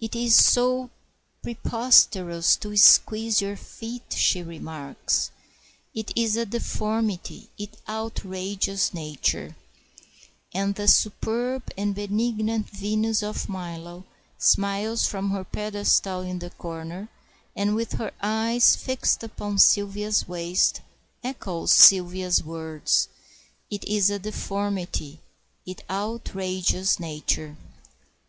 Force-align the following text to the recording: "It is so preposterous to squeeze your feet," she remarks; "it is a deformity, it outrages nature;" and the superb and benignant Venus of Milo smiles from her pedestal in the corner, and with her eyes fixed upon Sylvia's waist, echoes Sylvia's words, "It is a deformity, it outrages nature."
"It 0.00 0.14
is 0.14 0.36
so 0.36 0.88
preposterous 1.42 2.54
to 2.58 2.76
squeeze 2.76 3.40
your 3.42 3.56
feet," 3.56 4.14
she 4.16 4.40
remarks; 4.40 5.32
"it 5.92 6.12
is 6.14 6.36
a 6.36 6.46
deformity, 6.46 7.48
it 7.58 7.76
outrages 7.88 8.94
nature;" 8.94 9.56
and 10.54 10.76
the 10.76 10.86
superb 10.86 11.72
and 11.76 11.92
benignant 11.92 12.70
Venus 12.70 13.20
of 13.24 13.48
Milo 13.48 14.04
smiles 14.38 15.08
from 15.08 15.32
her 15.32 15.42
pedestal 15.42 16.20
in 16.20 16.38
the 16.38 16.50
corner, 16.50 17.08
and 17.56 17.74
with 17.74 17.94
her 17.94 18.12
eyes 18.22 18.76
fixed 18.76 19.24
upon 19.24 19.58
Sylvia's 19.58 20.28
waist, 20.28 20.82
echoes 21.24 21.72
Sylvia's 21.72 22.44
words, 22.44 23.08
"It 23.72 23.82
is 23.86 24.08
a 24.08 24.20
deformity, 24.20 25.18
it 25.66 25.82
outrages 25.90 27.00
nature." 27.00 27.56